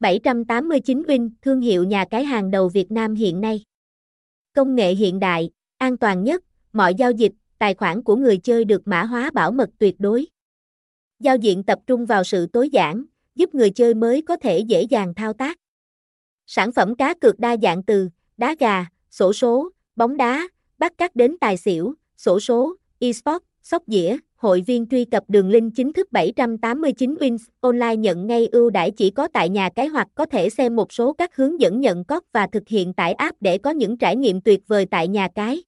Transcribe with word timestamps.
789 0.00 1.02
Win, 1.02 1.30
thương 1.42 1.60
hiệu 1.60 1.84
nhà 1.84 2.04
cái 2.10 2.24
hàng 2.24 2.50
đầu 2.50 2.68
Việt 2.68 2.90
Nam 2.90 3.14
hiện 3.14 3.40
nay. 3.40 3.64
Công 4.54 4.74
nghệ 4.74 4.94
hiện 4.94 5.20
đại, 5.20 5.50
an 5.78 5.96
toàn 5.96 6.24
nhất, 6.24 6.44
mọi 6.72 6.94
giao 6.94 7.10
dịch, 7.10 7.32
tài 7.58 7.74
khoản 7.74 8.02
của 8.02 8.16
người 8.16 8.38
chơi 8.38 8.64
được 8.64 8.88
mã 8.88 9.04
hóa 9.04 9.30
bảo 9.34 9.52
mật 9.52 9.70
tuyệt 9.78 9.94
đối. 9.98 10.26
Giao 11.18 11.36
diện 11.36 11.62
tập 11.62 11.78
trung 11.86 12.06
vào 12.06 12.24
sự 12.24 12.46
tối 12.46 12.68
giản, 12.70 13.04
giúp 13.34 13.54
người 13.54 13.70
chơi 13.70 13.94
mới 13.94 14.22
có 14.22 14.36
thể 14.36 14.58
dễ 14.58 14.82
dàng 14.82 15.14
thao 15.14 15.32
tác. 15.32 15.58
Sản 16.46 16.72
phẩm 16.72 16.94
cá 16.94 17.14
cược 17.14 17.38
đa 17.38 17.56
dạng 17.62 17.82
từ 17.82 18.08
đá 18.36 18.54
gà, 18.58 18.86
sổ 19.10 19.32
số, 19.32 19.70
bóng 19.96 20.16
đá, 20.16 20.48
bắt 20.78 20.92
cắt 20.98 21.16
đến 21.16 21.36
tài 21.40 21.56
xỉu, 21.56 21.94
sổ 22.16 22.40
số, 22.40 22.76
eSports, 22.98 23.46
sóc 23.62 23.82
dĩa, 23.86 24.16
hội 24.40 24.62
viên 24.66 24.86
truy 24.86 25.04
cập 25.04 25.24
đường 25.28 25.48
link 25.48 25.72
chính 25.76 25.92
thức 25.92 26.12
789 26.12 27.14
Wins 27.14 27.38
Online 27.60 27.96
nhận 27.96 28.26
ngay 28.26 28.48
ưu 28.52 28.70
đãi 28.70 28.90
chỉ 28.90 29.10
có 29.10 29.28
tại 29.32 29.48
nhà 29.48 29.68
cái 29.74 29.86
hoặc 29.86 30.08
có 30.14 30.26
thể 30.26 30.50
xem 30.50 30.76
một 30.76 30.92
số 30.92 31.12
các 31.12 31.36
hướng 31.36 31.60
dẫn 31.60 31.80
nhận 31.80 32.04
cóp 32.04 32.24
và 32.32 32.46
thực 32.52 32.68
hiện 32.68 32.92
tải 32.92 33.12
app 33.12 33.36
để 33.40 33.58
có 33.58 33.70
những 33.70 33.96
trải 33.96 34.16
nghiệm 34.16 34.40
tuyệt 34.40 34.60
vời 34.68 34.86
tại 34.90 35.08
nhà 35.08 35.28
cái. 35.34 35.62